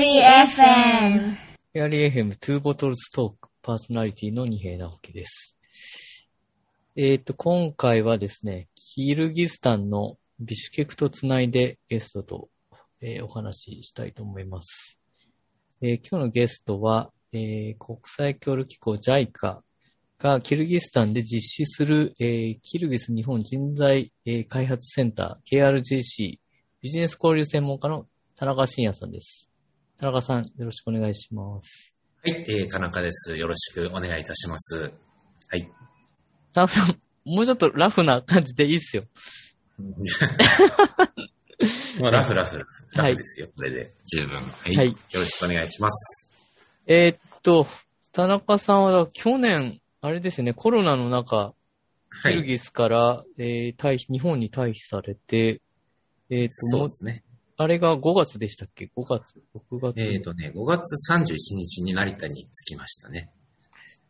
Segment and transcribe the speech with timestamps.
[0.00, 1.36] リ FM。
[1.74, 5.54] エアリー FM 2ボトルズトークパーソナリティの二平直樹です。
[6.96, 12.48] えっ、と、今回はですね、キルギスタンのビシュケクとつないでゲストと、
[13.02, 14.98] えーお話ししたいと思います。
[15.82, 19.58] えー今日のゲストは、えー国際協力機構 JICA
[20.18, 26.38] がキルギスタンで実施する、えーキルギス日本人材、えー開発センター KRJC
[26.80, 29.49] ビジネス交流専門家の田中信也さんです。
[30.00, 31.94] 田中さん、よろしくお願いします。
[32.24, 33.36] はい、えー、田中です。
[33.36, 34.90] よろしくお願いいたします。
[35.50, 35.66] はい。
[36.54, 39.04] 田中さん、もうちょっとラフな感じでいいっすよ。
[42.00, 42.98] まあ、ラフラフラフ。
[42.98, 43.48] はいラフですよ。
[43.54, 44.36] これで十分。
[44.36, 44.76] はい。
[44.76, 46.30] はいよろしくお願いします。
[46.86, 47.66] えーっと、
[48.12, 51.54] 田中さんは去年、あれですね、コロナの中、は
[52.24, 52.30] い。
[52.32, 55.60] キルギスから、えー退避、日本に退避されて、
[56.30, 57.22] えーっと、そうですね。
[57.62, 59.38] あれが5月でしたっけ ?5 月
[59.70, 63.30] ?6 月、えっ、とね、5月31日に成田に着きましたね。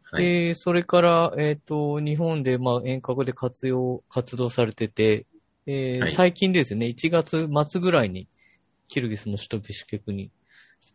[0.04, 0.24] はい。
[0.24, 5.26] えーそれから、えーっと、日本で、まあ、遠隔で活用、活動されてて、
[5.66, 8.28] えーはい最近ですよね、1月末ぐらいに、
[8.86, 10.30] キルギスの首都ビシュケクに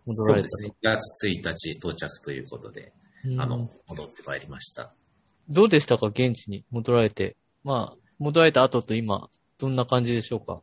[0.05, 0.91] 戻られたそうですね。
[0.93, 2.93] 1月1日到着ということで、
[3.25, 4.93] うんあの、戻ってまいりました。
[5.49, 6.07] どうでしたか？
[6.07, 7.35] 現地に戻られて。
[7.65, 10.61] まあ、戻られた後と今、どんな感じでしょうか？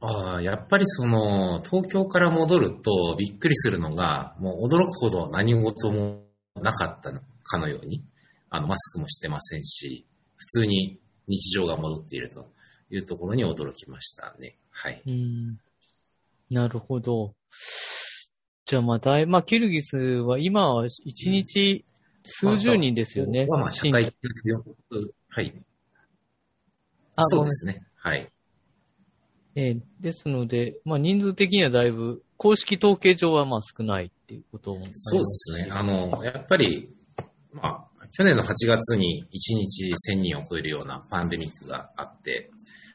[0.00, 6.22] ああ、やっぱりその、東京から戻るとびっくりするのが、もう驚くほど何事も
[6.54, 8.02] なかったのかのように、
[8.48, 10.06] あの、マスクもしてませんし、
[10.36, 12.48] 普通に日常が戻っていると
[12.90, 14.56] いうところに驚きましたね。
[14.70, 15.02] はい。
[15.06, 15.58] うん。
[16.50, 17.34] なるほど。
[18.64, 21.84] じゃあまあ、だい、まあ、キルギスは今は一日
[22.22, 23.46] 数十人ですよね。
[23.46, 25.54] まあ、まあ、社新会はい。
[27.16, 27.84] あそうですね。
[27.96, 28.30] はい。
[29.60, 35.68] えーですので、まあ、人数的にはだいぶ、公式統計上はまあ少ないっていうこともそうですね。
[35.70, 36.88] あの、やっぱり、
[37.52, 42.50] まあ、去年の8月に1日1000人を超えるようなパンデミックがあって、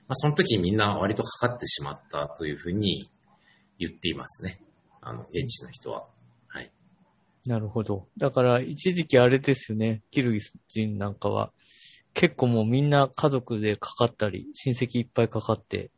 [0.07, 3.11] まあ、その時みんな割とかかってしまったというふうに
[3.77, 4.59] 言っていますね。
[5.01, 6.07] あの、現地の人は。
[6.47, 6.71] はい。
[7.45, 8.07] なるほど。
[8.17, 10.01] だから、一時期あれですよね。
[10.09, 11.51] キルギス人なんかは、
[12.15, 15.91] 結構もうみんな家族でかかったり、親戚いっぱいかかって、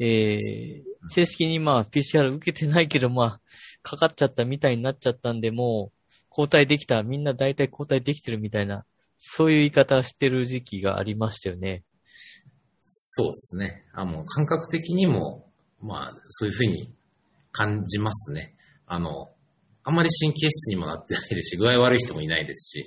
[0.00, 3.40] えー、正式にまあ PCR 受けてないけどまあ、
[3.82, 8.84] かかっちゃったみたいになっちゃったんで、もう、交代できた、みんな大体交代できてるみたいな、
[9.18, 11.82] そういう言い方してる時期がありましたよね。
[12.80, 13.84] そうですね。
[13.92, 15.46] あの、感覚的にも、
[15.80, 16.92] まあ、そういうふうに
[17.52, 18.54] 感じますね。
[18.86, 19.30] あの、
[19.84, 22.84] あんまり神経質にもなってないですし、具合悪い人もいないですし、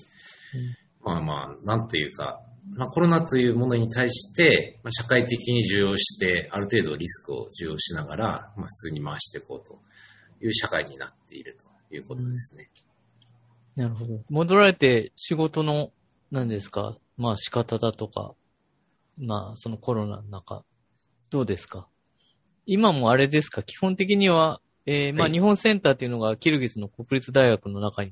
[1.04, 2.40] まあまあ、なんというか、
[2.76, 9.80] まあコロナというものに対して、まあ、社会的に受容して、ある程度リスクを受容しながら、まあ普通に回していこうと。
[10.44, 11.56] いう社会になっている
[11.90, 12.72] ということですね。
[13.76, 14.24] なるほど。
[14.32, 15.92] 戻られて仕事の、
[16.32, 18.34] 何ですか、まあ仕方だとか、
[19.20, 20.64] まあそのコロナの中、
[21.30, 21.88] どうですか？
[22.66, 23.62] 今もあれですか？
[23.62, 28.12] 基本的には、えーまあはい日本センターっていうのがキルギスの国立大学の中に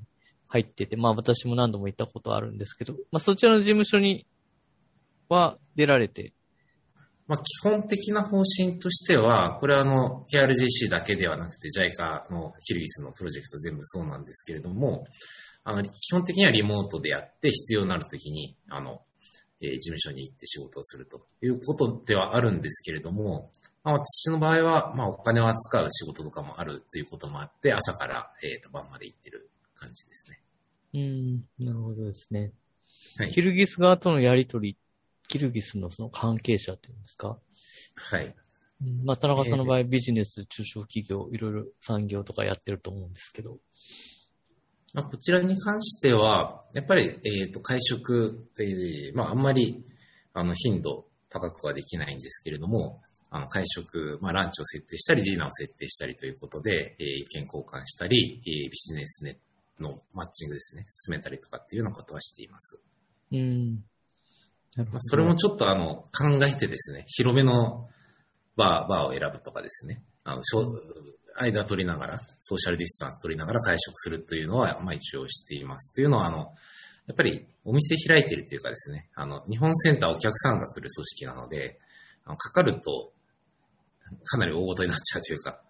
[0.49, 4.27] 入ってて、まあ私も何度も行ったことあるんですけど、まあそちらの事務所に
[5.29, 6.33] は出られて、
[7.27, 15.05] まあ、基本的な方針としては、これはあの、KRJC だけではなくて、JICA のキルギスのプロジェクト全部そうなんですけれども、
[15.63, 19.01] あの、基本的にはリモートでやって、必要になるときに、あの、
[19.61, 23.51] えー事務所に行って仕事をするということではあるんですけれども、
[23.83, 30.41] まあ、私の場合は、まあ、お金を扱う仕事とかもあるということもあって、朝から、えーと晩まで行ってる感じですね。
[30.93, 32.51] うん、なるほどですね。
[33.17, 33.41] はいキ。
[33.43, 34.77] ルギス側とのやりとり、
[35.29, 37.39] キルギスのその関係者っていうんですか？
[37.95, 38.35] はい。
[38.81, 43.57] うんまあ、田中さんの場合、ビジネス、中小企業、いろいろ産業とかやってると思うんですけど。
[44.93, 49.83] まあ、こちらに関しては、やっぱり、えっ、と、会食、えーまあ、あんまり、
[50.33, 59.37] あの、頻度高くはできないんですけれども、あの、会食、まあ、ランチを設定したり、ディナーを設定したりということで、えー意見交換したり、えービジネスネ
[59.79, 62.81] のマッチングですね、進めたりとかっていうようなことはしています。
[63.31, 63.83] うん。
[64.83, 67.87] ま、それもちょっとあの、考えてですね、広めの
[68.55, 70.41] バー、バーを選ぶとかですね、あの、
[71.39, 75.93] 間取りながら、ソーシャルディスタンス取りながら会食するというのは、まあ一応しています。
[75.93, 76.53] というのは、あの、
[77.07, 81.79] やっぱりお店開いてるというかですね、あの、日本センターお客さんが来る組織なので、
[82.25, 83.13] あのかかると、
[84.25, 85.61] かなり大事になっちゃうというか、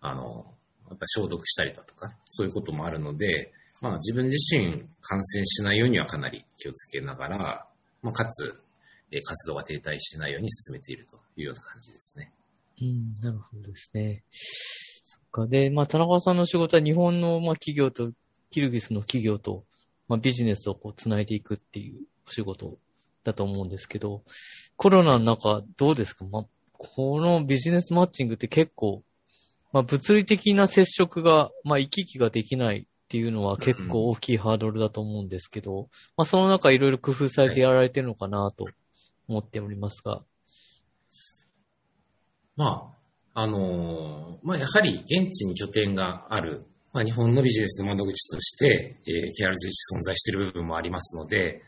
[0.00, 0.54] あの、
[0.88, 3.52] やっぱ消毒したりだとか、そういうこともあるので、
[3.82, 7.66] まあ自分自身感染しないようにはかなり気をつけながら、
[8.06, 8.62] まあ、かつ、
[9.10, 12.32] え活動が停滞してないように進めているというような感じですね。
[12.80, 14.22] うん、なるほどですね。
[14.30, 15.46] そっか。
[15.48, 18.12] で、まあ、田中さんの仕事は日本の、まあ、企業と、
[18.50, 19.64] キルギスの企業と、
[20.06, 22.78] まあ、ビジネスをこう、つないでいくっていうお仕事
[23.24, 24.22] だと思うんですけど、
[24.76, 26.24] コロナの中、どうですか？
[26.24, 29.02] まあ、このビジネスマッチングって結構、
[29.72, 38.66] まあ、物理的な接触が、まあ、行き来ができないっていうのは結構大きいハードルだと思うんですけど、まあ、その中いろいろ工夫されてやられてるのかなと
[39.28, 40.22] 思っておりますが。
[42.56, 42.92] ま
[43.34, 51.62] あ、あのーまあ、やはり現地に拠点がある、まあ、日本のビジネスの窓口として、えー、KRGC 存在している部分もありますので、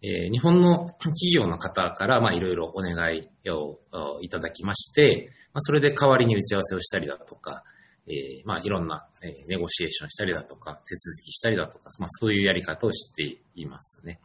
[0.00, 7.64] えー日本の企業の方から、まあ、いろいろお願いをあいただきまして、まあ、それで代わりに打ち合わせをしたりだとか、
[8.06, 14.20] えーまあ、いろんな、えーネゴシエーションしたりだとか、手続きしたりだとか、まあ、そういうやり方をしていますね。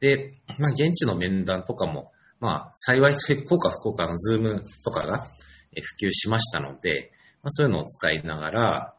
[0.00, 7.12] で、まあ、現地の面談とかも、まあ、幸いという効果不効果のズームとかが普及しましたので、
[7.42, 8.94] まあ、そういうのを使いながら、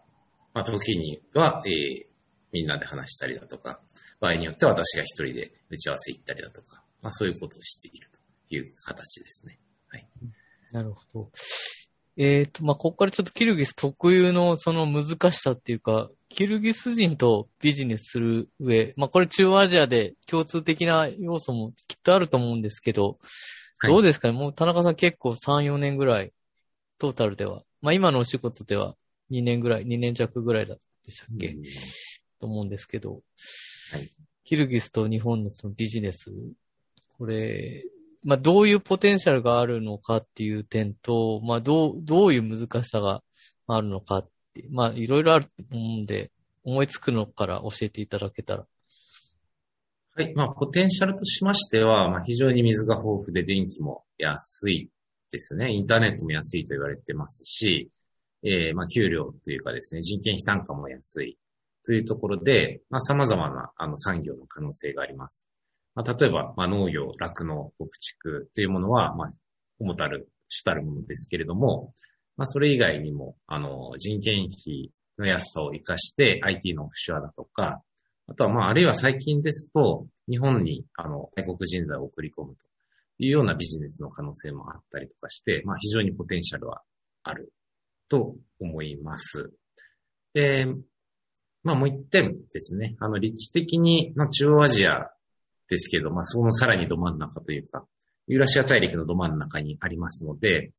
[0.53, 2.13] まあ、時には、えー
[2.53, 3.81] みんなで話したりだとか、
[4.19, 9.57] 場合によっては私が一人で打ち合わせ行ったりだとか、まあ、そういうことをしているという形ですね。
[9.87, 10.07] はい。
[10.71, 11.31] なるほど。
[12.15, 23.17] えっ、と、まあ、ここからちょっとキルギス特有のその難しさっていうか、キルギス人とビジネスする上、まあ、これ中央アジアで共通的な要素もきっとあると思うんですけど、
[23.79, 23.91] はい。
[23.91, 24.33] どうですかね？
[24.33, 26.31] もう田中さん結構3、4年ぐらい、
[26.99, 27.63] トータルでは。
[27.81, 28.95] まあ、今のお仕事では
[29.31, 30.75] 2年ぐらい、2年弱ぐらいだ
[31.05, 31.63] でしたっけ、うん。
[32.39, 33.21] と思うんですけど、
[33.91, 34.13] はい。
[34.43, 36.31] キルギスと日本のそのビジネス、
[37.17, 37.83] これ、
[38.23, 43.21] まあ、どういうポテンシャルがあるのかっていう点と、まあ、どう、どういう難しさが
[43.67, 46.31] あるのかって、まあ、いろいろあると思うんで、
[46.63, 48.65] 思いつくのから教えていただけたら。
[50.15, 50.33] はい。
[50.35, 54.89] まあ、ポテンシャルとしましては、まあ、非常に水が豊富で電気も安い
[55.31, 55.71] ですね。
[55.71, 57.89] インターネットも安いと言われてますし、
[58.43, 61.37] えーまあ、給料というかですね、人件費単価も安い
[61.85, 65.47] というところで、まあ、様々なあの産業の可能性があります。
[65.95, 69.33] まあ、例えば、まあ、農業、酪農、牧畜というものは、まあ、
[69.79, 71.93] 主たる、主たるものですけれども、
[72.35, 77.81] まあ、それ以外にも、あの、人件費の安さを活かして IT のオフショアだとか、
[78.27, 82.65] あとは、まあ、あるいは最近ですと、日本に、あの、外国人材を送り込むと
[83.19, 86.81] いうようなビジネスの可能性もあったりとかして、まあ、非常にポテンシャルは
[87.23, 87.53] ある
[88.09, 89.51] と思います。
[90.33, 90.67] で、
[91.63, 92.95] まあ、もう一点ですね。
[92.99, 95.12] あの、立地的に、まあ、中央アジア
[95.69, 97.85] ですけど、まあ、そのさらにど真ん中というか、
[98.27, 100.71] ユーラシア大陸のど真ん中にありますので、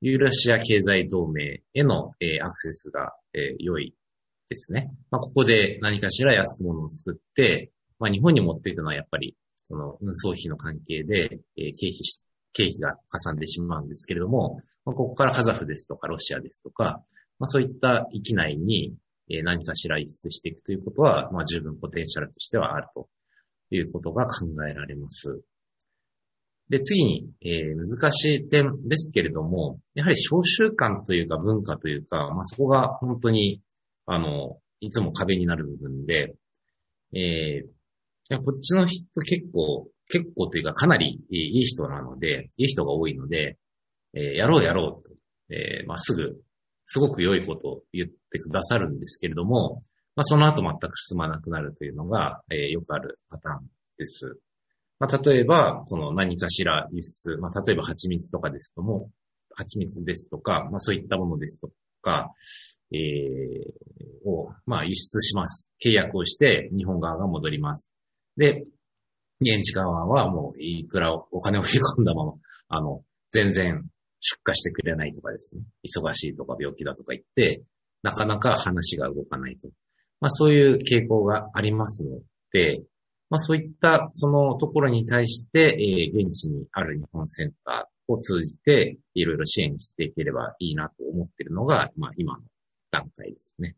[0.00, 3.94] ユーラシア経済同盟への、えーアクセスが、えー良い
[4.48, 4.90] ですね。
[5.10, 9.36] まあ、ここで何かしら安く物を作って、まあ、日本に持っていくのはやっぱり、
[9.66, 17.02] その運送費の関係で、えー経費し、経費がかさんでしまうんですけれども、まあ、ここからカザフですとかロシアですとか、
[17.38, 18.94] まあ、そういった域内に、
[19.30, 23.08] え何かしら輸出していくということは、まあ、十分ポテンシャルとしてはあると
[23.76, 25.42] いうことが考えられます。
[26.68, 33.60] で、次に、えー難しい点ですけれども、やはり召集感というか文化というか、まあ、そこが本当に、
[34.06, 36.34] あの、いつも壁になる部分で、
[37.14, 37.66] えー
[38.30, 43.58] いやこっちの人結構、結構というかかなりいい人なので、いい人が多いので、
[44.14, 45.14] えーやろうやろうと、
[45.54, 46.40] えーまあ、すぐ、
[46.86, 49.82] すごく良いことを言ってくださるんですけれども、
[50.14, 53.66] まあ、その後全く進まなくなるというのが、えーよくあるパターン
[53.98, 54.38] です。
[54.98, 59.10] まあ、例えば、その何かしら輸出、まあ、例えば蜂蜜とかですとも、
[59.54, 61.70] 蜂蜜ですとか、まあ、そういったものですと
[62.02, 62.32] か、
[62.92, 65.72] えーを、まあ、輸出します。
[65.84, 67.92] 契約をして、日本側が戻ります。
[68.36, 68.64] で、
[69.40, 72.34] 現地側はもういくらお金を振り込んだまま、
[72.68, 73.82] あの、全然
[74.20, 75.62] 出荷してくれないとかですね。
[75.84, 77.62] 忙しいとか病気だとか言って、
[78.02, 79.68] なかなか話が動かないと。
[80.22, 82.20] まあそういう傾向がありますの
[82.52, 82.84] で、
[83.28, 85.76] まあそういったそのところに対して、
[86.14, 92.44] えー現地にある日本センターを通じていろいろ支援していければいいなと思っているのが、まあ今の
[92.92, 93.74] 段階ですね。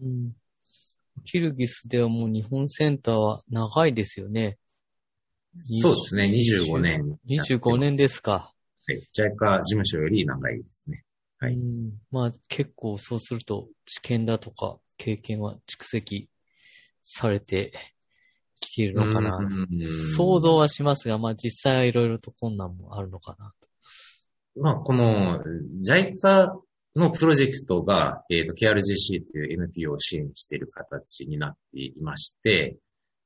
[0.00, 0.32] うん、
[1.24, 4.58] キルギスではもう日本センターは長いですよね。
[5.56, 6.24] そうですね。
[6.26, 7.18] 25年。
[7.26, 8.04] 25年で。
[8.04, 8.52] ですか。
[8.86, 9.08] はい。
[9.12, 11.04] ジャイカ事務所より長いですね。
[11.40, 16.28] はいうん、まあ結構そうすると知見だとか経験は蓄積
[17.02, 17.72] されて
[18.60, 19.36] きているのかな。
[19.36, 19.68] うん
[20.16, 23.52] 想像はしますが、まあ実際はいろいろと困難もあるのかな。
[24.60, 25.40] まあ、この
[25.88, 26.50] JICA
[26.96, 32.76] のプロジェクトが、えっ、と、KRGC という NPO を支援している形になっていまして、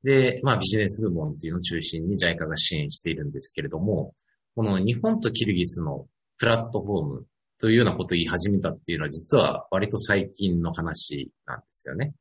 [0.02, 4.14] で、まあ、ビジネス部門っていうのを中心に JICA が支援しているんですけれども、
[4.54, 6.06] この日本とキルギスの
[6.38, 7.26] プラットフォーム
[7.62, 12.12] というようなことを言い始めたっていうのは実は割と最近の話なんですよね。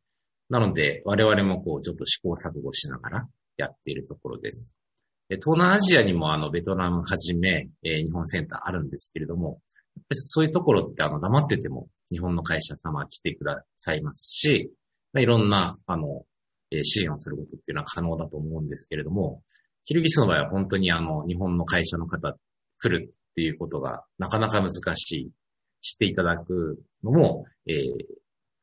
[0.51, 4.75] なので我々もこうちょっと試行錯誤しながらやっているところです。
[5.29, 9.61] 東南アジアにもあのベトナムはじめ、え、日本センターあるんですけれども、
[10.11, 14.71] そういうところってあの黙ってても日本の会社様来てくださいますし、
[15.11, 16.21] ま、いろんなあの、
[16.69, 19.41] え、支援をすることっていうのは可能だと思うんですけれども、
[19.85, 22.35] キルギスの場合は本当にあの日本の会社の方
[22.77, 25.31] 来るっていうことがなかなか難しい。
[25.83, 27.77] 知っていただくのも、えー、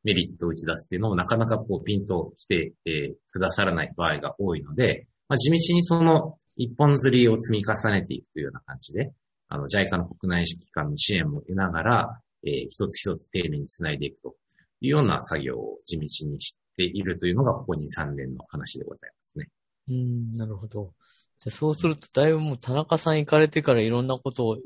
[0.03, 9.11] メリットを打ち出すっていうのもなかなかこうピンと来て、えー、くださらない場合が多いので、まあ、地道にその一本釣りを積み重ねていくというような感じで、
[9.49, 14.35] あの、JICA の国内機関の支援も得ながら、えー、一つ一つ丁寧につないでいくと
[14.81, 19.49] いうような作業を地道にしているというのが、ここ2、3年の話でございますね。
[19.89, 20.93] うん、なるほど。
[21.39, 24.57] じゃそうすると、だいぶもう田中さん行かれてからいろんなことを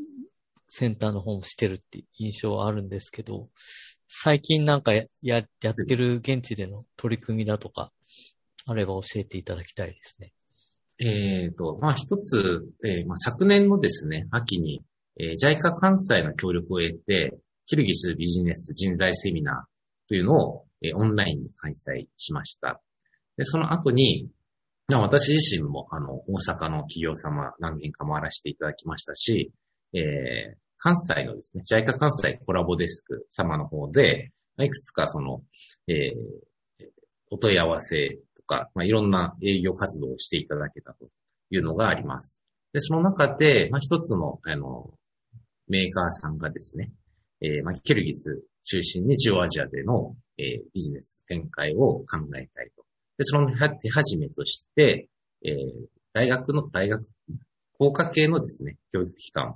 [0.69, 3.49] センターの方もしてるって印象はあるんですけど、
[4.07, 7.91] 最近なんかややってる現地での取り組みだとか、
[8.65, 10.33] あれば教えていただきたいですね。
[10.99, 14.81] えっ、ー、と、まあ一つ、えー、まあ、昨年のですね、秋に、
[15.19, 22.81] えー、JICA 関西の協力を得て、キルギスビジネス人材セミナーというのを、えー、オンラインに開催しました。
[23.37, 24.27] で、その後に、
[25.01, 29.51] 私自身も、あの、大阪の企業様何件か回らせていただきましたし、
[29.93, 35.41] えー、関西のですね、JICA 関西コラボデスク様の方で、いくつかその、
[35.87, 36.85] えー、
[37.31, 41.07] お問い合わせとか、まあ、いろんな営業活動をしていただけたと
[41.49, 42.43] いうのがあります。
[42.73, 44.91] で、その中で、まあ、一つの、あの、
[45.67, 46.91] メーカーさんがですね、
[47.41, 52.82] えー、まあ、ケルギス中心に中央アジアでの、えー、ビジネス展開を考えたいと。
[53.17, 55.09] で、その手始めとして、
[55.43, 55.53] えー、
[56.13, 57.05] 大学の、大学、
[57.77, 59.55] 工科系のですね、教育機関、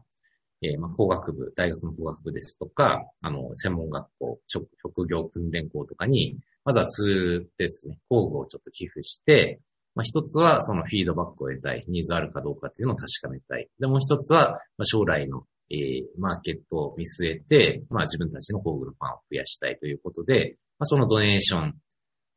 [0.62, 9.60] えー、まあ、工学部、大学の工学部ですとか、あの、専門学校、職業訓練校とかに、まずは2ですね、工具をちょっと寄付して、
[9.96, 13.68] まあ、一つはそのフィードバックを得たい、ニーズあるかどうかっていうのを確かめたい。
[13.80, 21.76] で、もう一つは、まあ、将来の、えー、マーケットを見据えて、まあ、自分たちの工具のファンを増やしたいということで、まあ、そのドネーション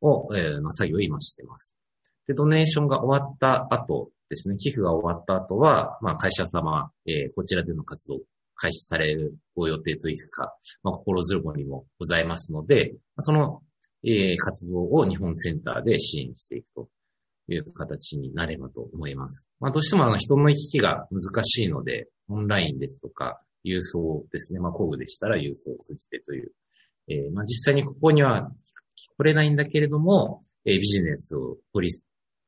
[0.01, 1.77] を、えー、の作業を今してます。
[2.27, 8.19] で、ドネーションが終わった後ですね、寄付が終わった後は、まあ、会社様、えー、こちらでの活動
[8.55, 10.53] 開始されるご予定というか、
[10.83, 13.61] まあ、心強いにもございますので、その
[14.03, 16.89] えー、活動を日本センターで支援していくと
[17.49, 19.47] いう形になればと思います。
[19.59, 24.59] まあ、どうしてもあの人の行き来が難しいので、オンラインですとか、郵送ですね。
[24.59, 26.51] まあ、工具でしたら郵送を通じてという。
[27.09, 28.51] えー、まあ、実際にここには
[29.17, 31.89] 来れないんだけれども、えー、ビジネスを掘り、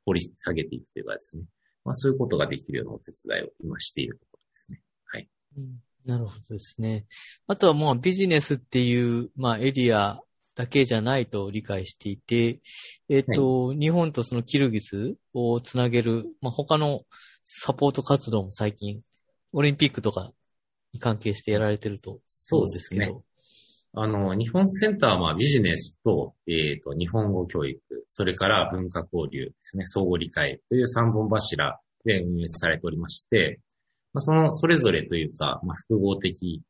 [0.05, 1.43] 掘り下げていくというかですね。
[1.85, 4.81] まあ、そういうことができるようなお手伝いを今しているところですね。
[5.05, 5.29] はい。
[5.57, 7.05] うん、なるほどですね。
[7.47, 10.19] あとはもうビジネスっていう、まあ、エリア
[10.55, 12.61] だけじゃないと理解していて、
[13.09, 17.01] えっ、ー、と、はい、日本とそのキルギスをつなげる、まあ、他の
[17.43, 19.01] サポート活動も最近、
[19.51, 20.31] オリンピックとか
[20.93, 23.23] に関係してやられてるとそうですけど。
[23.95, 33.59] あの、日本センターはビジネスと、えっ、ー、と、日本語教育、それから文化交流ですね、相互理解という三本柱で運営されておりまして、
[34.13, 36.63] まあ、その、それぞれというか、まあ、複合的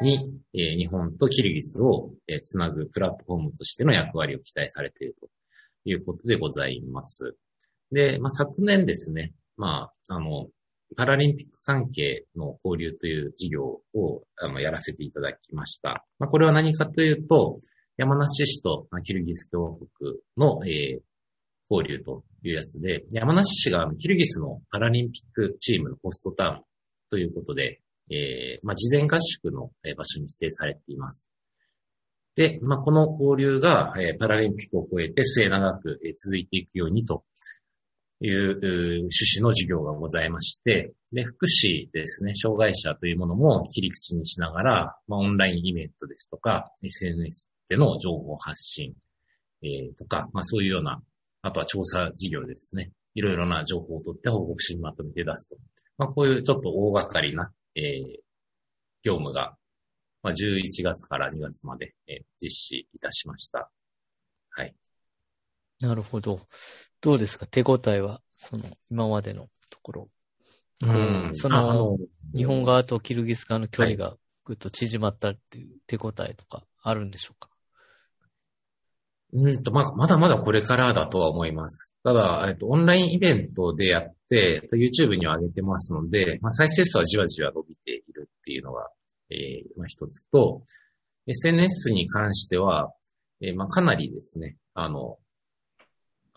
[0.00, 5.28] に、えー、日本とキルギスを、えー、つなぐプラットフォームとしての役割を期待されていると
[5.84, 7.36] いうことでございます。
[7.92, 10.46] で、まあ、昨年ですね、まあ、あの、
[10.96, 13.64] パラリンピック関係の交流という事業
[13.94, 16.04] をあのやらせていただきました。
[16.18, 17.60] まあ、これは何かというと、
[17.96, 21.00] 山梨市とキルギス共和国の、えー、
[21.70, 26.62] 交流というやつで、山梨市がキルギスのパラリンピックチームのホストタウン
[27.10, 27.80] ということで、
[28.10, 31.28] えー、まあ、事前合宿の場所に指定されています。
[32.36, 37.24] で、まあ、この交流が、えー、パラリンピックを超えて末長く、えー、続いていくようにと
[38.20, 48.94] いう趣旨の授業がございまして、で、福祉ですね、障害者というものも切り口にしながら、まあ、オンラインイベントですとか、SNS での情報発信、
[49.62, 51.00] えー、とか、まあ、そういうような、
[51.42, 52.90] あとは調査事業ですね。
[53.14, 55.56] いろいろな情報を取って報告書にまとめて出すと。
[55.96, 58.18] まあ、こういうちょっと大掛かりなえー、
[59.04, 59.56] 業務が、
[60.22, 63.70] まあ、11月から2月まで、えー、実施いたしました。
[64.50, 64.74] はい。
[65.80, 66.40] なるほど。
[67.00, 67.46] どうですか？
[67.46, 70.08] 手応えは、その、今までのところ。
[70.80, 71.30] うん。
[71.34, 71.98] その、
[72.34, 77.50] 日本側とキルギス側の距離がぐっと縮まったっていう手応えとかあるんでしょうか、
[79.32, 81.96] うんと、ままだまだこれからだとは思います。
[82.02, 88.88] ただ、えっと、オンラインイベントでやって、YouTube には上げてますので、まあ、再生数はじわじわ伸びているっていうのが、
[89.30, 90.62] えー、まあ一つと、
[91.26, 92.92] SNS に関しては、
[93.40, 95.18] えー、まあかなりですね、あの、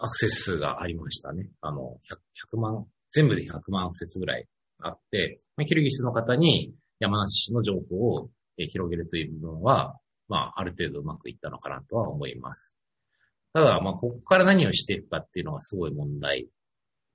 [0.04, 1.48] アクセス数がありましたね。
[1.62, 2.18] あの、100,
[2.56, 4.48] 100万、全部で100万アクセスぐらい
[4.80, 12.76] あって、まあ、キルギスの方に山梨市の情報を、広げるという部分は、まあ、ある程度うまくいったのかなとは思います。
[13.54, 16.48] ただ、まあ、ここから何をしていくかっていうのがすごい問題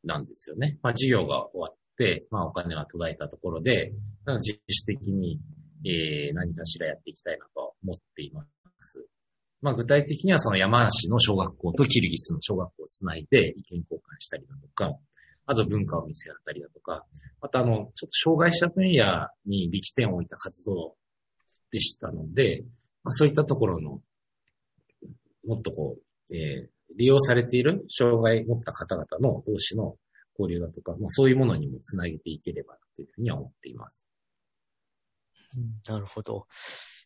[0.03, 0.79] なんですよね。
[0.83, 3.93] まあ、事業が終わって、まあ、お金が途絶えたところで、
[4.27, 5.39] 自主的に、
[5.85, 8.45] えー、何かしらやっていきたいなと思っていま
[8.81, 9.07] す。
[9.63, 14.99] まあ、具体的にはその山梨の小学校とキルギスの小学校をつないで意見交換したりだとか、
[15.47, 17.05] あと文化を見せ合ったりだとか、
[17.41, 20.97] またあの、ちょっと障害者分野に力点を置いた活動
[21.71, 22.65] でしたので、
[23.05, 24.01] まあ、そういったところの、
[25.47, 29.97] もっとこう、えー、利用されている障害を持った方々の同士の
[30.39, 34.09] 交流だとか、まあ、そういうものにもつなげていければというふうには思っています。
[35.89, 36.47] なるほど。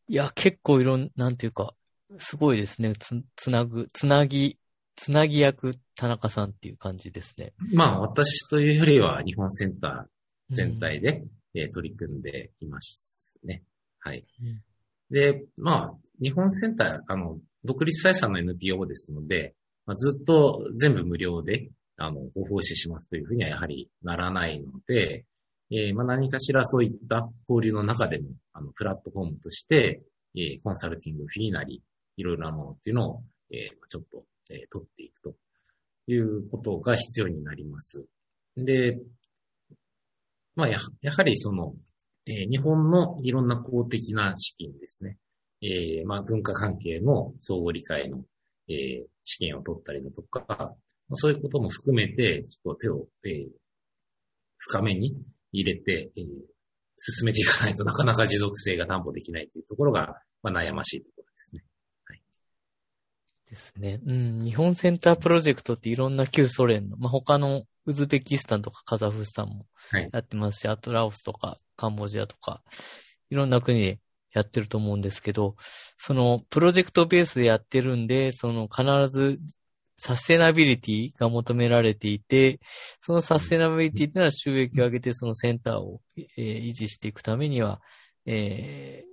[0.09, 1.75] いや、結構いろん、なんていうか、
[2.19, 2.93] すごいですね。
[2.99, 4.59] つ、つなぐ、つなぎ、
[4.97, 7.52] つなぎ役、田中さんっていう感じですね。
[7.73, 11.19] まあ、私というよりは、日本センター全体で、
[11.55, 13.62] うん、えー、取り組んでいますね。
[14.00, 14.25] はい。
[14.43, 14.62] うん、
[15.11, 19.55] で、まあ、日本センター、あの、独立採算の NPO ですので、
[19.87, 25.26] まあ、ずっと全部無料で、あの、ご奉仕しますというふうにはやはりならないので、
[25.71, 30.02] えー、まあ何かしらそういった交流の中でも、あの、プラットフォームとして、
[30.35, 31.83] えー、コンサルティングフィーなり、
[32.17, 35.35] いろいろなものっていうのを、えー、ちょっと、えー、取っていくと
[36.07, 38.05] いうことが必要になります。
[38.57, 38.99] で、
[40.57, 41.75] まあや、やはりその、
[42.26, 45.17] えー、日本のいろんな公的な資金ですね。
[45.62, 48.25] えー、まあ、文化関係の相互理解の、
[48.69, 50.75] えー、資金を取ったりだとか、
[51.14, 53.49] そういうことも含めて、ちょっと手を、えー、
[54.59, 55.17] 深めに
[55.52, 56.25] 入れて、えー、
[56.99, 61.62] 進めていかないとなかなか持続性が担保できないというところが、まあ、悩ましいところですね。
[63.50, 63.54] はい。
[63.54, 64.00] ですね。
[64.07, 64.45] うん。
[64.45, 69.66] 日本センタープロジェクトっていろんな旧ソ連の、まあ、他のウズベキスタンとかカザフスタンも
[70.12, 72.62] やってますし、はい、あとラオスとかカンボジアとか、
[73.31, 73.98] いろんな国で
[74.33, 75.57] やってると思うんですけど、
[75.98, 79.40] そのプロジェクトベースでやってるんで、その必ず
[79.96, 82.61] サステナビリティが求められていて、
[83.01, 87.81] そのサステナビリティというのは収益を上げてそのセンターを、えー、維持していくためには、
[88.27, 89.11] えー、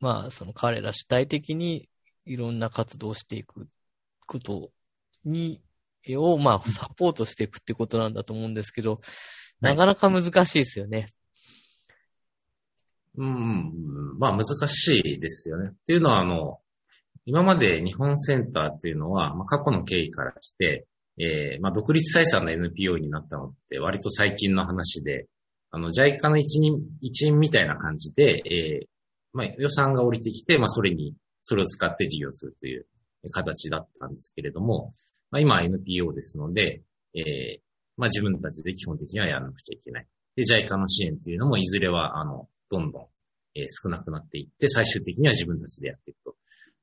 [0.00, 1.88] まあ、その彼ら主体的に
[2.30, 3.66] いろんな活動をしていく
[4.26, 4.70] こと
[5.24, 5.60] に、
[6.16, 9.00] を、まあ、サポートしていくってことなんだと思うんですけど、
[9.60, 11.08] なかなか難しいですよね。
[13.16, 15.70] うん、まあ難しいですよね。
[15.72, 16.60] っていうのは、あの、
[17.26, 20.86] 今まで日本センターっていうのは、まあ、過去の経緯からして、
[21.18, 25.26] えー、まあ、独立採算の NPO になったのって割と最近の話で、
[25.70, 28.86] あの、JICA の一員、一員みたいな感じで、えー、
[29.32, 32.86] まあ、予算が降りてきて、まあ、それに、それを使って事業するという
[33.32, 34.92] 形だったんですけれども、
[35.30, 36.82] まあ、今は NPO ですので、
[37.14, 37.60] えー、
[37.96, 40.06] まあ、自分たちで基本的にはやらなくちゃいけない。
[40.36, 43.06] で、JICA の支援というのも、いずれは、あの、どんどん、
[43.54, 46.36] えー、少なくなっていって、最終的には自分たちでやっていくと。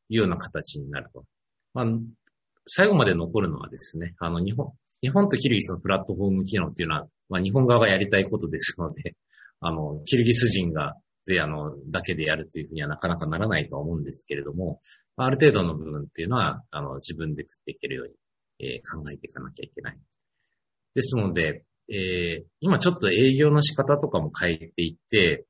[0.10, 1.26] いうような形になると。
[1.74, 1.86] まあ、
[2.66, 9.16] 最後まで残るのはですね、あの、日本、日本とキルギスのプラットフォーム機能っていうのは、まあ、日本側がやりたいことですので、
[9.60, 10.96] あの、キルギス人が、
[11.28, 14.82] で、あの、だけでやるというふうにはなかなかならないとは思うんですけれども、
[15.18, 18.14] ある程度の部分っていうのは、あの、自分で食っていけるように、
[18.60, 20.00] えー、考えていかなきゃいけない。
[20.96, 25.46] ですので、えー、今ちょっと営業の仕方とかも変えていって、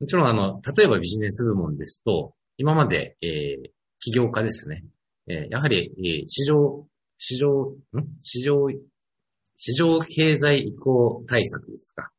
[0.00, 4.84] もちろんあの、例えばビジネス部門ですと、今まで、えー、起業家ですね。
[5.28, 6.86] えー、やはり、えー、市場、
[7.16, 7.76] 市場、ん？
[8.22, 8.68] 市場、
[9.56, 12.10] 市場経済移行対策ですか。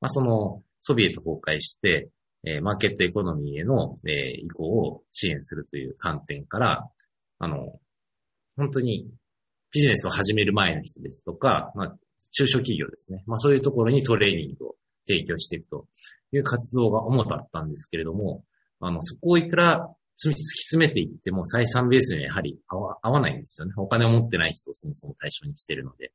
[0.00, 2.08] まあ、その、ソビエト崩壊して、
[2.46, 6.88] えー、マーケットエコノミーへの、えー、移行を支援するという観点から、
[7.38, 7.80] あの、
[8.56, 9.10] 本当に
[9.72, 11.96] ビジネスを始める前の人ですとか、まあ、
[12.32, 13.24] 中小企業ですね。
[13.26, 14.74] まあ、そういうところにトレーニングを
[15.06, 15.86] 提供していくと
[16.32, 18.44] いう活動が主だったんですけれども、
[18.80, 23.74] あの、そこをいくら突き詰めていっても採算ベースにやはり合わ合わないんですよね。
[23.76, 26.12] お金を持ってない人をそもそも対象にしているので。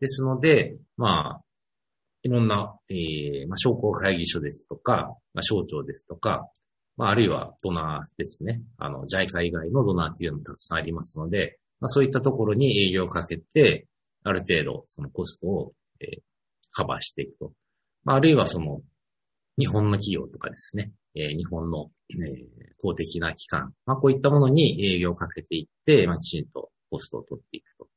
[0.00, 1.42] ですので、まあ、
[2.22, 6.48] いろんな、えー、まあ、商工会議所ですとか、まあ、省庁ですとか、
[6.96, 8.60] まあ、あるいはドナーですね。
[8.78, 13.86] あの、JICA 以外のドナーっていうのもたくさんありますので、まあ、そういったところに営業をかけて、
[14.22, 16.20] ある程度そのコストを、えー、
[16.72, 17.52] カバーしていくと。
[18.04, 18.82] まあ、あるいはその、
[19.58, 20.92] 日本の企業とかですね。
[21.14, 22.46] えー、日本の、えー、
[22.78, 27.88] 公的な機関、まあ、こういったものに営業をかけていって、まあ、きちんとコストを取っていくと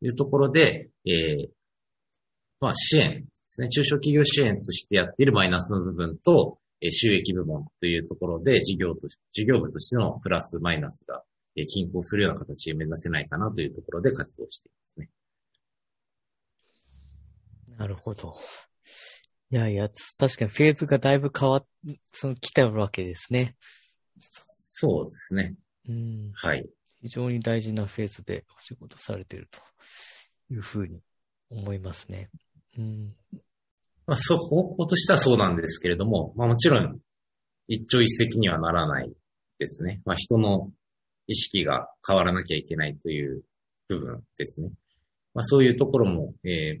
[0.00, 1.48] いうところで、えー、
[2.60, 3.68] まあ、支援ですね。
[3.68, 11.22] 中小企業支援としてやっているマイナスの部分と、え収益部門というところで事業とし、事業部としてのプラスマイナスが、
[11.56, 15.08] え均衡するような形で目指せないかなというところで活動していますね。
[17.78, 18.34] なるほど。
[19.50, 21.66] いやいや、確かにフェーズがだいぶ変わっ、
[22.12, 23.56] その来てるわけですね。
[24.18, 25.54] そうですね。
[25.88, 26.32] うん。
[26.34, 26.66] はい。
[27.00, 29.60] 非常に大事なフェーズでお仕事されていると
[30.52, 31.00] いうふうに
[31.50, 32.28] 思いますね。
[32.78, 33.08] うん。
[34.06, 37.00] まあ、そう、方向としてはそうなんですけれども、まあもちろん、
[37.68, 39.12] 一朝一夕にはならない
[39.58, 40.00] ですね。
[40.04, 40.70] まあ人の
[41.26, 43.42] 意識が変わらなきゃいけないという
[43.88, 44.70] 部分ですね。
[45.34, 46.80] まあそういうところも、え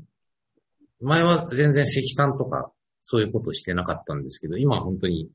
[1.00, 2.70] 前は全然積算とか
[3.02, 5.28] そういうことをしてなかったんですけど、今は本当に、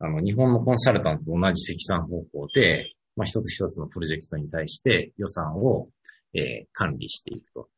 [0.00, 5.88] あの、日本のコンサルタントと同じ積算方向で、まあ一つ一つのプロジェクトに対して予算を、
[6.34, 7.68] えー、管理していくと。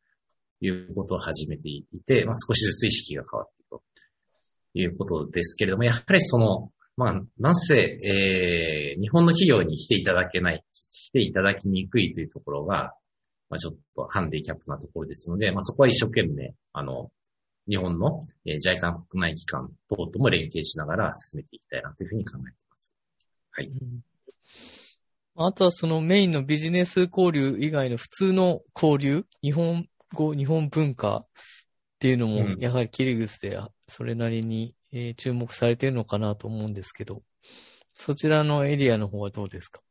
[0.61, 3.83] いうことを始めていて、まあ、少しずつ意識が変わっていくと
[4.75, 12.95] いうことですけれども、やはりその、まあ、なんせ、えー、日本の企業に来ていただけない、来ていただきにくいというところが、
[13.49, 17.11] まあ、ちょっとハンディキャップなところですので、まあ、そこは一生懸命、あの、
[17.69, 22.95] 日本の、えー、JICA 国内機関等とも連携しながら進めていきたいなというふうに考えています。
[23.51, 23.71] はい。
[25.37, 31.27] あとはそのメインのビジネス交流以外の普通の交流、日本語、日本文化っ
[31.99, 37.23] ていうのもう、んやはりキリグスでそれなりに、えー注目されているのかなと思うんですけど、
[37.95, 39.83] そちらのエリアの方はどうですか？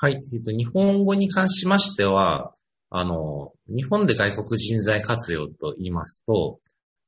[0.00, 0.14] はい。
[0.14, 2.54] えっと、日本語に関しましては、
[2.90, 6.60] あの、日本で外国人材活用と言いますと、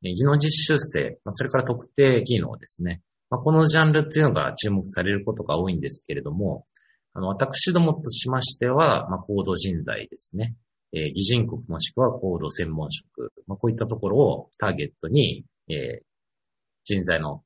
[0.03, 3.03] え技能実習生、まあそれから特定技能ですね。
[3.29, 6.66] まあ、このジャンルっていうのが注目されることが多いんですけれども、
[7.12, 10.57] あの、私どもとしましては、まあ、高度人材ですね。
[10.92, 16.05] えー、擬人国もしくは高度専門職、まあ、こういったところをターゲットに、えー
[16.83, 17.42] 人材の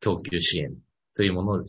[0.00, 0.74] 供給支援
[1.14, 1.64] というものを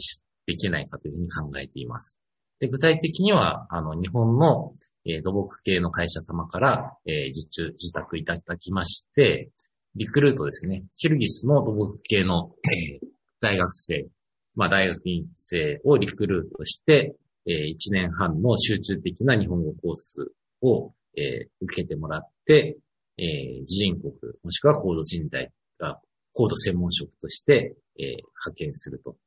[0.47, 2.19] できないかというふうに考えています。
[2.59, 4.73] で、具体的には、あの、日本の、
[5.05, 9.49] えー土木系の会社様から、えー受注、受託いただきまして、
[9.95, 10.83] リクルートですね。
[10.97, 12.51] キルギスの土木系の、
[12.93, 13.07] えー
[13.41, 14.07] 大学生、
[14.55, 20.31] まあ大学院生をリクルートして、え1年半の集中的な日本語コース
[20.61, 22.77] を、えー受けてもらって、
[23.17, 25.99] えー、自人国、もしくは高度人材が、
[26.33, 29.17] 高度専門職として、えー派遣すると。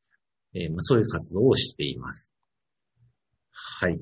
[0.55, 2.33] えーまあ、そういう活動をしています。
[3.53, 3.99] はい。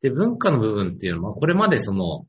[0.00, 2.26] で、文化の部分っていうのは、これまでその、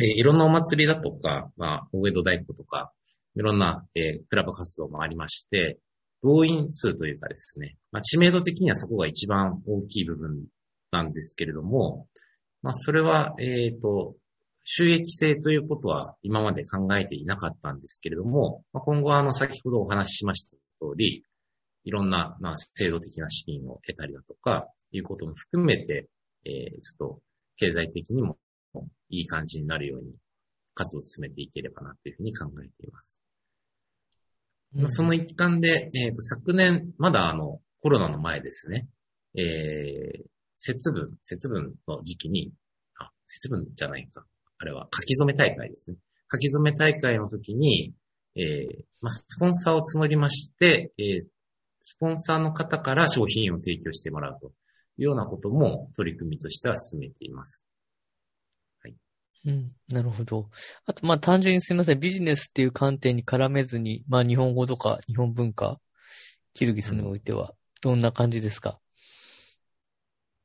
[0.00, 2.92] えーいろんなお祭りだとか、まあ、大江戸大工とか、
[3.36, 5.78] いろんな、えークラブ活動もありまして、
[6.22, 10.46] 動員数というかですね、まあ、知名度的にはそこが一番大きい部分
[10.90, 12.08] なんですけれども、
[12.62, 14.14] まあ、それは、えっ、と、
[14.64, 21.24] 収益性ということは今まで考えていなかったんですけれども、まあ、今後はあの、先ほどお話ししました通り、
[21.84, 26.08] いろんな、まあ、制度的な資金を得たりだとか、いうことも含めて、
[26.44, 27.20] えー、ちょっと、
[27.56, 28.38] 経済的にも
[29.10, 30.14] いい感じになるように
[30.74, 33.20] 活動を進めていければなというふうに考えています。
[34.72, 38.86] まあその一環で、えっ、と、昨年、まだあの、コロナの前ですね、
[39.34, 40.24] えー、
[40.58, 42.52] 節分、節分の時期に、
[42.98, 44.26] あ、節分じゃないか。
[44.58, 45.96] あれは書き初め大会ですね。
[46.32, 47.94] 書き初め大会の時に、
[48.34, 48.66] えー、
[49.00, 51.24] まあ、スポンサーを募りまして、えー、
[51.80, 54.50] スポンサーの方から商品を提供してもらうとい
[54.98, 57.66] うようなことも取り組みとしては進めています。
[58.82, 58.96] はい
[59.46, 60.50] うん、なるほど。
[60.86, 62.00] あと、まあ、単純にすみません。
[62.00, 65.80] ビジネスっていう観点に絡めずに、まあ、日本語とか日本文化、
[66.52, 68.80] キルギスにおいては、どんな感じですか、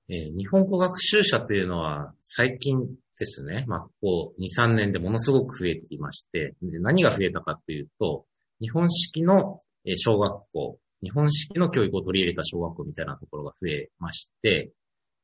[0.09, 2.79] えー日本語学習者というのは最近
[3.19, 8.25] ですね、まあ、ここ2、3年でものすごく増えていまして、で何が増えたかというと、
[8.59, 9.61] 日本式の
[9.95, 14.71] 小学校、日本式の教育を取り入れた小学校みたいなところが増えまして、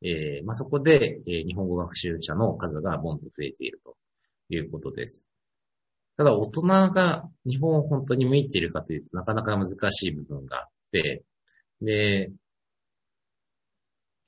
[0.01, 3.95] えーまあ、そこで、えー日本語学習者の数がボンと増えていると
[4.49, 5.27] いうことです。
[6.17, 11.23] ただ、大人が日本を本当に向いているかというとなかなか難しい部分があって、
[11.81, 12.31] で、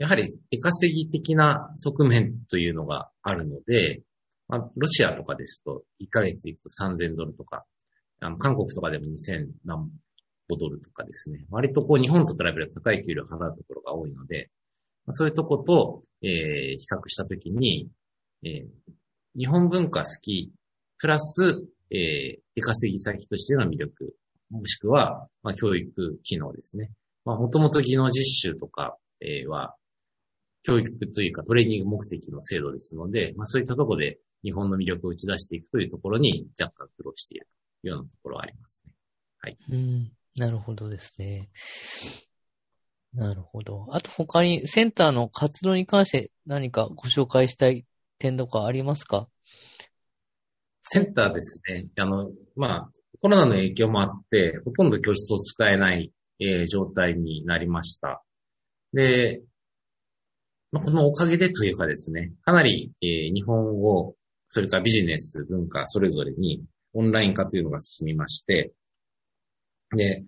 [0.01, 4.01] やはり出稼ぎ的な側面というのがあるので、
[4.47, 7.65] まあ、ロシアとかですと1ヶ月行くと3000ドルとか、
[8.19, 9.91] あの韓国とかでも2000何
[10.49, 14.49] 歩ドルとかですね、割とこう日本と比べると高い給料を払うところが多いので、
[15.05, 17.87] まあそういうとこと、えー比較したときに、
[18.43, 18.93] えー
[19.37, 20.51] 日本文化好き、
[20.97, 24.15] プラス、えー出稼ぎ先としての魅力、
[24.49, 26.89] もしくは、まあ、教育機能ですね。
[27.23, 29.75] まあ、もともと技能実習とか、えーは、
[30.63, 37.47] 教育というかトレーニング目的の制度ですので、まあそういったところで日本の魅力を打ち出していくというところに若干苦労している
[37.81, 39.57] というようなところはありますね。
[39.71, 40.11] うん。
[40.37, 41.49] なるほどですね。
[43.13, 43.87] なるほど。
[43.91, 47.85] あと他にセンターの活動に関して何かご紹介したい
[48.19, 49.27] 点とかありますか？
[50.81, 51.87] センターですね。
[51.97, 58.23] あの、まあ、コロナの影響もあって、ほとんど教室を使えない、えー状態になりました。
[58.93, 59.41] で、
[60.71, 64.15] まあ、このおかげでというかですね、かなり、えー日本語、
[64.49, 68.71] それからビジネス、文化、それぞれにオンライン化というのが進みまして、
[69.95, 70.23] で、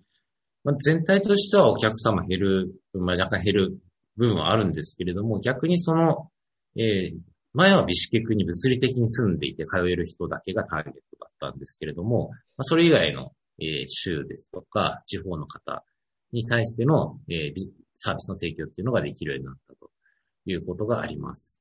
[0.64, 3.78] まあ、全体としてはお客様減る、まあ、若干減る
[4.16, 6.28] 部分はあるんですけれども、逆にその、
[6.76, 7.18] えー
[7.56, 13.30] 前はビシケクに物理的に住んでいて通える人だけがターゲットだったんですけれども、まあ、それ以外の、
[13.60, 15.84] えー州ですとか地方の方
[16.32, 19.88] に対しての、えーサービスの提供っていうのができるようになったと。
[20.46, 21.60] いうことがあります。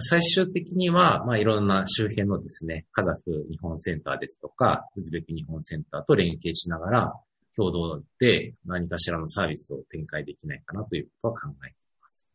[0.00, 7.12] 最終的には、まあ、いろんな周辺のですね、カザフ日本センターですとか、ウズベク日本センターと連携しながら、
[7.54, 12.28] 共同で何かしらのサービスを展開できないかなということは考えています。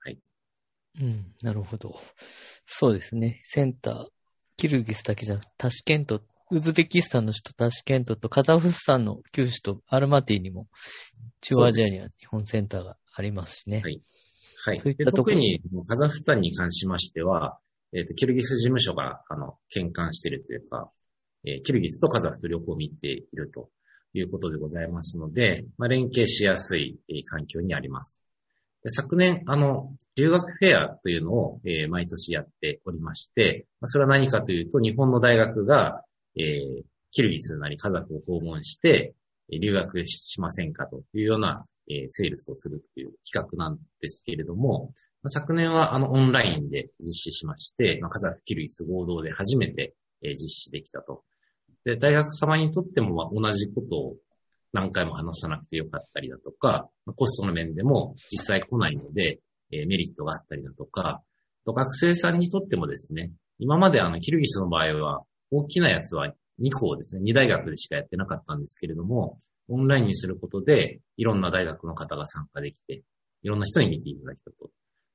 [0.00, 0.18] はい
[1.00, 1.98] うん、なるほど。
[2.66, 3.40] そうですね。
[3.44, 4.06] センター、
[4.58, 10.68] キルギスだけじゃなく、タシケント、ウズベキスタンの首都タシケントとカザフスタンの旧首都アルマティにも、
[11.40, 13.80] 中央アジアには日本センターがありますしね。
[13.82, 14.00] はい
[14.64, 14.78] はい。
[14.78, 17.58] そういっでたところ特にカザフスタンに関しましては、
[17.92, 20.90] えっ、と、キルギス事務所が、あの、兼管しているというか、
[21.44, 23.68] えーキルギスとカザフと両方見ていると
[24.14, 28.22] いうことでございますので、まあ、連携しやすい、えー環境にあります。
[28.82, 36.02] で昨年、あの、留学フェアというのを、えー毎年やっておりまして、まあそれは何かというと、日本の大学が、
[36.36, 39.14] えーキルギスなりカザフを訪問して、
[39.52, 44.92] えー留学しませんかというような、えーセールスをするという企画なんですけれども、
[45.22, 51.22] まあ昨年はあのオンラインで実施しまして、まあ、カザフ、キルギス合同で初めて、えー実施できたと。
[51.84, 54.16] で、大学様にとってもまあ同じことを
[54.72, 59.40] 何回も話さなくてよかったりだとか、まあコストの面でも実際来ないので、
[59.72, 61.22] えーメリットがあったりだとか、
[61.64, 73.02] と学生さんにとってもですね、今まであの、キルギスの場合は、大きなやつは2校ですね、2大学でしかやってなかったんですけれども、オンラインにすることで、いろんな大学の方が参加できて、
[73.42, 74.70] いろんな人に見ていただけたと。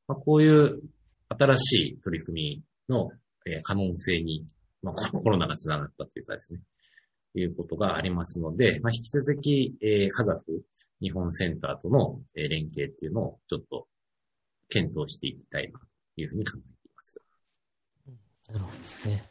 [0.07, 0.81] まあ、こういう
[1.29, 3.11] 新しい取り組みの、
[3.63, 4.45] 可能性に、
[4.81, 6.61] まあ、コロナがつながったというかですね、
[7.35, 10.63] いうことがありますので、まあ、引き続き、えーカザフ
[11.01, 13.87] 日本センターとの、連携っていうのをちょっと
[14.67, 15.85] 検討していきたいなと
[16.21, 17.21] いうふうに考えています。
[18.49, 19.23] なるほどですね。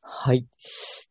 [0.00, 0.46] はい。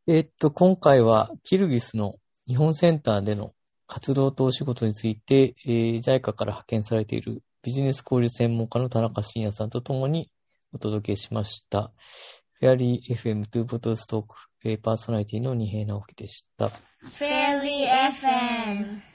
[0.07, 2.15] えーっと、今回はキルギスの
[2.47, 3.53] 日本センターでの
[3.87, 10.29] 活動とお仕事について、えー、JICA から派遣されているビジネス交流専門家の田中伸也さんと共に
[10.73, 11.91] お届けしました。
[12.53, 16.67] フェアリー FM 2ボトルストーク、えーパーソナリティの二平直樹でした。
[17.19, 17.87] Fairy
[18.21, 19.05] FM